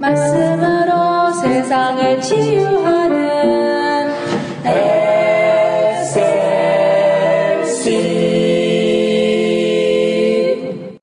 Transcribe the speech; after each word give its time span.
말씀으로 0.00 1.32
세상을 1.42 2.22
치유하는 2.22 3.20
SLC 7.60 7.90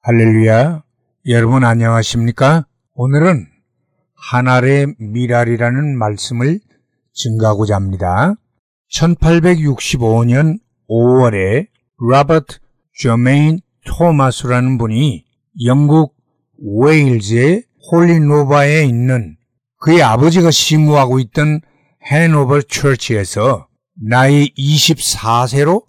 할렐루야. 0.02 0.82
여러분 1.28 1.64
안녕하십니까? 1.64 2.66
오늘은 2.96 3.46
하늘의 4.32 4.96
미랄이라는 4.98 5.96
말씀을 5.96 6.60
증가하고자 7.14 7.76
합니다. 7.76 8.34
1865년 8.94 10.58
5월에 10.90 11.68
로버트 12.00 12.58
저메인 13.00 13.60
토마스라는 13.86 14.80
분이 14.80 15.24
영국 15.66 16.16
웨일즈의 16.60 17.67
홀리노바에 17.92 18.84
있는 18.84 19.38
그의 19.80 20.02
아버지가 20.02 20.52
시무하고 20.52 21.20
있던 21.20 21.62
해노버 22.12 22.62
처치에서 22.62 23.68
나이 24.10 24.54
24세로 24.58 25.84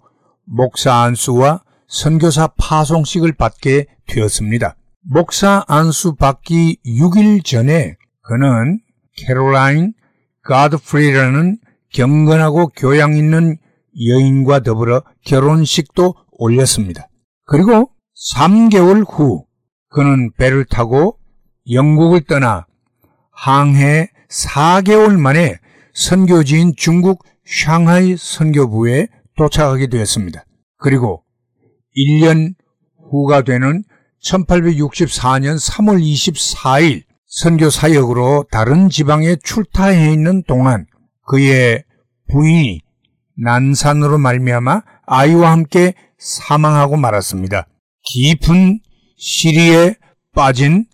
목사 0.45 0.93
안수와 1.01 1.63
선교사 1.87 2.47
파송식을 2.57 3.33
받게 3.33 3.85
되었습니다. 4.07 4.75
목사 5.01 5.63
안수 5.67 6.15
받기 6.15 6.79
6일 6.85 7.43
전에 7.43 7.95
그는 8.21 8.79
캐롤라인 9.17 9.93
가드프리라는 10.43 11.57
경건하고 11.93 12.67
교양 12.69 13.15
있는 13.15 13.57
여인과 14.07 14.61
더불어 14.61 15.03
결혼식도 15.25 16.15
올렸습니다. 16.31 17.07
그리고 17.45 17.91
3개월 18.35 19.05
후 19.07 19.45
그는 19.89 20.31
배를 20.33 20.65
타고 20.65 21.18
영국을 21.71 22.21
떠나 22.21 22.65
항해 23.31 24.09
4개월 24.29 25.19
만에 25.19 25.57
선교지인 25.93 26.73
중국 26.77 27.23
샹하이 27.45 28.15
선교부에 28.17 29.07
도착하게 29.35 29.87
되었습니다. 29.87 30.45
그리고 30.77 31.23
1년 31.97 32.53
후가 33.09 33.41
되는 33.41 33.83
1864년 34.23 35.57
3월 35.59 36.01
24일 36.01 37.03
선교 37.25 37.69
사역으로 37.69 38.45
다른 38.51 38.89
지방에 38.89 39.35
출타해 39.43 40.11
있는 40.11 40.43
동안 40.43 40.85
그의 41.27 41.83
부인이 42.29 42.81
난산으로 43.37 44.17
말미암아 44.17 44.81
아이와 45.05 45.51
함께 45.51 45.93
사망하고 46.17 46.97
말았습니다. 46.97 47.67
깊은 48.03 48.79
시리에 49.17 49.95
빠진 50.33 50.85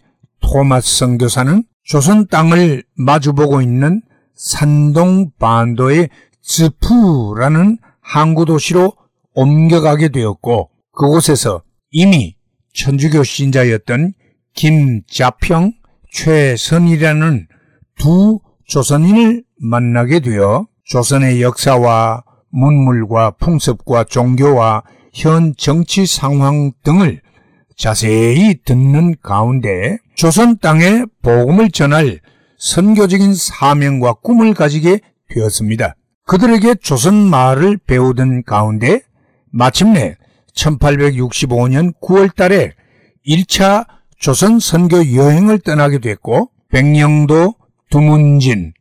토마스 0.45 0.99
선교사는 0.99 1.63
조선 1.83 2.27
땅을 2.27 2.83
마주보고 2.95 3.61
있는 3.61 4.01
산동 4.35 5.31
반도의 5.39 6.09
즈푸라는 6.41 7.77
항구 7.99 8.45
도시로 8.45 8.93
옮겨가게 9.33 10.09
되었고 10.09 10.69
그곳에서 10.93 11.63
이미 11.91 12.35
천주교 12.73 13.23
신자였던 13.23 14.13
김자평, 14.53 15.73
최선이라는 16.11 17.47
두 17.97 18.39
조선인을 18.67 19.43
만나게 19.59 20.19
되어 20.19 20.67
조선의 20.85 21.41
역사와 21.41 22.23
문물과 22.49 23.31
풍습과 23.31 24.05
종교와 24.05 24.83
현 25.13 25.53
정치 25.57 26.05
상황 26.05 26.71
등을 26.83 27.21
자세히 27.77 28.55
듣는 28.63 29.15
가운데 29.21 29.97
조선 30.15 30.57
땅에 30.57 31.03
복음을 31.21 31.71
전할 31.71 32.19
선교적인 32.57 33.35
사명과 33.35 34.13
꿈을 34.13 34.53
가지게 34.53 34.99
되었습니다. 35.29 35.95
그들에게 36.25 36.75
조선 36.75 37.15
말을 37.15 37.77
배우던 37.77 38.43
가운데 38.43 39.01
마침내 39.51 40.15
1865년 40.55 41.93
9월 42.01 42.33
달에 42.35 42.73
1차 43.27 43.85
조선 44.17 44.59
선교 44.59 45.13
여행을 45.13 45.59
떠나게 45.59 45.99
됐고 45.99 46.49
백령도, 46.69 47.55
두문진, 47.89 48.73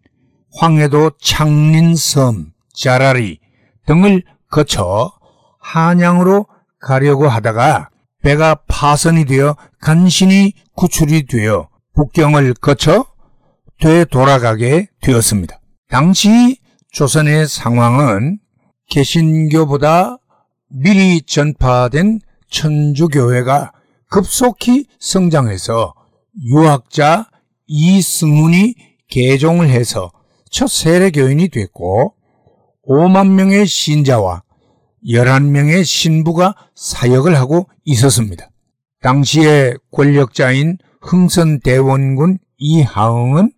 황해도 0.57 1.11
창린섬, 1.21 2.53
자라리 2.75 3.41
등을 3.87 4.23
거쳐 4.51 5.13
한양으로 5.61 6.47
가려고 6.81 7.29
하다가 7.29 7.91
배가 8.25 8.55
파선이 8.67 9.27
되어 9.27 9.55
간신히 9.81 10.55
구출이 10.75 11.27
되어 11.27 11.69
북경을 11.95 12.55
거쳐 12.55 13.05
되돌아가게 13.81 14.89
되었습니다. 15.03 15.61
당시 15.91 16.57
조선의 16.91 17.47
상황은 17.47 18.39
개신교보다 18.89 20.17
미리 20.71 21.21
전파된 21.21 22.21
천주교회가 22.51 23.73
급속히 24.09 24.87
성장해서 24.99 25.93
유학자 26.47 27.27
이승훈이 27.67 28.75
개종을 29.09 29.69
해서 29.69 30.11
첫 30.51 30.71
세례교인이 30.71 31.49
됐고 31.51 32.15
5만 32.89 33.33
명의 33.33 33.67
신자와 33.67 34.44
11명의 35.07 35.85
신부가 35.85 36.55
사역을 36.75 37.37
하고 37.37 37.69
있었습니다. 37.85 38.49
당시의 39.03 39.77
권력자인 39.93 40.79
흥선대원군 41.03 42.39
이하응은 42.57 43.53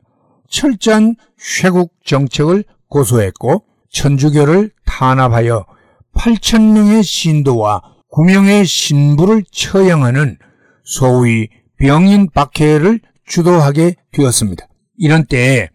철저한 0.48 1.16
쇄국 1.38 1.92
정책을 2.04 2.64
고수했고 2.88 3.64
천주교를 3.90 4.70
탄압하여 4.84 5.66
8천명의 6.14 7.02
신도와 7.02 7.82
9명의 8.12 8.66
신부를 8.66 9.44
처형하는 9.50 10.38
소위 10.84 11.48
병인 11.78 12.30
박해를 12.30 13.00
주도하게 13.26 13.94
되었습니다. 14.12 14.66
이런 14.96 15.26
때에 15.26 15.68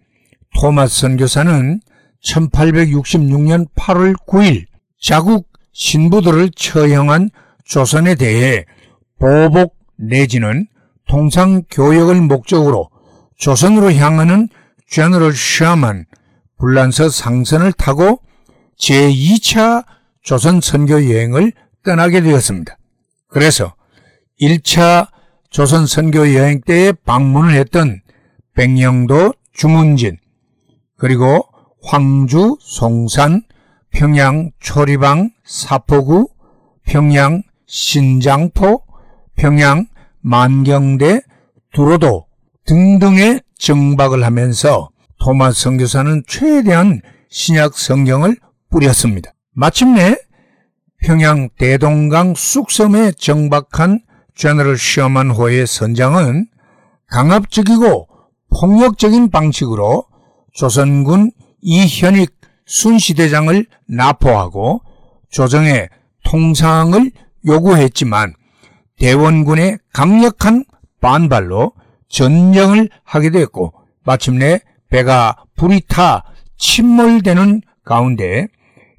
토마스 0.60 1.02
선교사는 1.02 1.80
1866년 2.26 3.68
8월 3.76 4.16
9일 4.28 4.66
자국 5.00 5.51
신부들을 5.74 6.52
처형한 6.56 7.30
조선에 7.66 8.16
대해 8.16 8.66
보복 9.20 9.78
내지는 9.98 10.68
통상교역을 11.08 12.22
목적으로 12.22 12.90
조선으로 13.38 13.94
향하는 13.94 14.50
제너럴 14.90 15.34
샤만 15.34 16.06
불란서 16.58 17.10
상선을 17.10 17.74
타고 17.74 18.22
제2차 18.80 19.86
조선 20.22 20.62
선교 20.62 20.94
여행을 21.10 21.54
떠나게 21.84 22.22
되었습니다. 22.22 22.78
그래서 23.28 23.74
1차 24.40 25.08
조선 25.50 25.86
선교 25.86 26.34
여행 26.34 26.62
때에 26.62 26.92
방문을 26.92 27.54
했던 27.56 28.02
백령도 28.54 29.34
주문진 29.54 30.18
그리고 30.98 31.46
황주 31.84 32.58
송산 32.60 33.44
평양 33.92 34.52
초리방 34.60 35.32
사포구 35.46 36.30
평양 36.86 37.44
신장포 37.68 38.84
평양 39.36 39.86
만경대 40.22 41.22
두로도 41.74 42.26
등등의 42.66 43.42
정박을 43.58 44.24
하면서 44.24 44.90
토마스 45.20 45.62
선교사는 45.62 46.24
최대한 46.28 47.02
신약 47.30 47.78
성경을 47.78 48.38
뿌렸습니다. 48.70 49.34
마침내 49.54 50.16
평양 51.04 51.50
대동강 51.58 52.34
쑥섬에 52.36 53.14
정박한 53.14 54.02
제너럴 54.36 54.78
셔먼 54.78 55.32
호의 55.32 55.68
선장은 55.68 56.48
강압적이고 57.08 58.08
폭력적인 58.60 59.30
방식으로 59.30 60.06
조선군 60.54 61.32
이현익 61.62 62.41
순시대장을 62.72 63.66
납포하고 63.88 64.82
조정의 65.30 65.90
통상을 66.24 67.12
요구했지만 67.46 68.34
대원군의 68.98 69.78
강력한 69.92 70.64
반발로 71.02 71.74
전쟁을 72.08 72.90
하게 73.04 73.30
되었고 73.30 73.74
마침내 74.04 74.62
배가 74.90 75.36
불이 75.58 75.82
타 75.88 76.24
침몰되는 76.58 77.62
가운데 77.84 78.48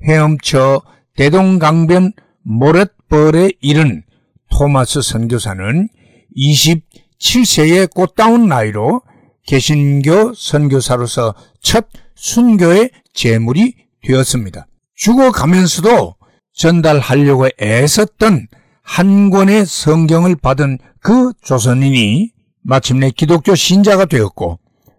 헤엄쳐 0.07 0.83
대동강변 1.17 2.13
모렛벌에 2.43 3.53
이른 3.61 4.03
토마스 4.51 5.01
선교사는 5.01 5.89
27세의 6.37 7.95
꽃다운 7.95 8.49
나이로 8.49 9.01
개신교 9.47 10.35
선교사로서 10.35 11.35
첫 11.61 11.87
순교의 12.15 12.91
제물이 13.15 13.75
되었습니다. 14.05 14.67
죽어가면서도 14.97 16.17
전달하려고 16.55 17.49
애썼던 17.61 18.49
한 18.83 19.31
권의 19.31 19.65
성경을 19.67 20.37
받은 20.37 20.79
그 21.01 21.33
조선인이 21.43 22.31
마침내 22.63 23.11
기독교 23.11 23.55
신자가 23.55 24.05
되었고 24.05 24.59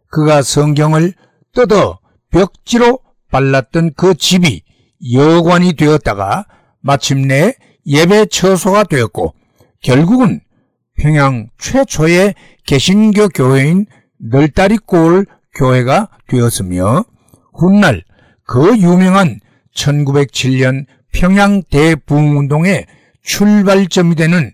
그가 0.10 0.42
성경을 0.42 1.14
뜯어 1.54 2.00
벽지로 2.32 3.00
발랐던 3.32 3.94
그 3.96 4.16
집이 4.16 4.62
여관이 5.14 5.74
되었다가 5.74 6.46
마침내 6.82 7.54
예배 7.86 8.28
처소가 8.28 8.84
되었고 8.84 9.34
결국은 9.82 10.42
평양 10.98 11.50
최초의 11.58 12.36
개신교 12.66 13.30
교회인 13.30 13.86
널다리골 14.20 15.26
교회가 15.56 16.10
되었으며 16.28 17.06
훗날 17.54 18.04
그 18.46 18.78
유명한 18.78 19.40
1907년 19.76 20.86
평양 21.12 21.64
대부흥운동의 21.64 22.88
출발점이 23.22 24.16
되는 24.16 24.52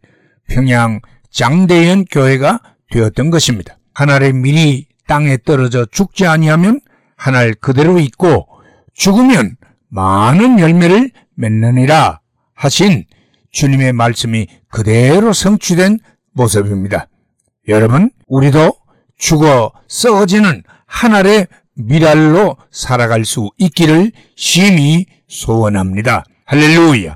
평양 0.48 1.00
장대현 1.32 2.06
교회가 2.06 2.60
되었던 2.92 3.30
것입니다. 3.30 3.78
하늘의 3.94 4.34
밀이 4.34 4.88
땅에 5.08 5.38
떨어져 5.38 5.86
죽지 5.86 6.28
아니하면 6.28 6.82
하늘 7.16 7.54
그대로 7.56 8.00
있고 8.00 8.48
죽으면 8.94 9.58
많은 9.90 10.60
열매를 10.60 11.12
맺느니라 11.36 12.20
하신 12.54 13.06
주님의 13.52 13.94
말씀이 13.94 14.48
그대로 14.70 15.34
성취된 15.34 16.00
모습입니다. 16.34 17.08
여러분, 17.68 18.12
우리도 18.28 18.76
죽어 19.18 19.72
썩어지는 19.88 20.64
하늘의 20.90 21.48
미랄로 21.76 22.58
살아갈 22.72 23.24
수 23.24 23.52
있기를 23.58 24.12
심히 24.36 25.06
소원합니다. 25.30 26.26
할렐루야. 26.46 27.16